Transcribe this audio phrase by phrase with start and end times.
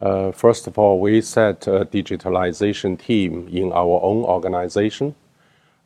[0.00, 5.14] Uh, first of all, we set a digitalization team in our own organization,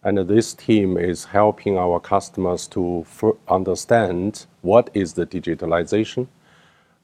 [0.04, 3.06] and this team is helping our customers to
[3.48, 6.26] understand what is the digitalization.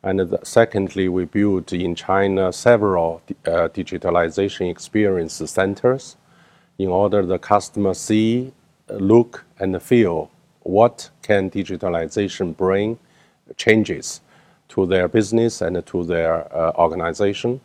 [0.03, 6.17] And secondly, we built in China several uh, digitalization experience centers
[6.79, 8.53] in order the customer see,
[8.89, 12.99] look, and feel what can digitalization bring
[13.57, 14.21] changes
[14.69, 17.61] to their business and to their uh, organization.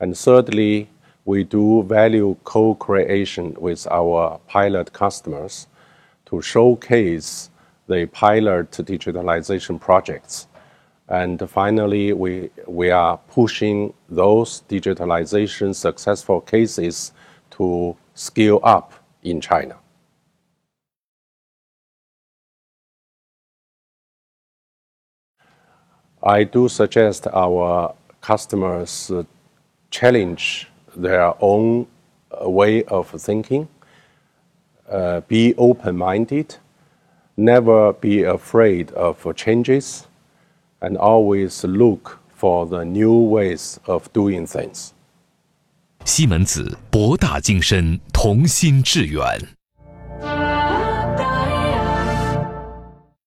[0.00, 0.88] And thirdly,
[1.24, 5.66] we do value co-creation with our pilot customers
[6.26, 7.50] to showcase
[7.88, 10.46] the pilot digitalization projects.
[11.08, 17.12] And finally, we, we are pushing those digitalization successful cases
[17.52, 19.76] to scale up in China.
[26.25, 29.23] I do suggest our customers uh,
[29.89, 31.87] challenge their own
[32.31, 33.67] uh, way of thinking,
[34.89, 36.55] uh, be open minded,
[37.35, 40.07] never be afraid of changes,
[40.81, 44.91] and always look for the new ways of doing things.
[46.03, 49.39] 西门子，博大精深，同心致远。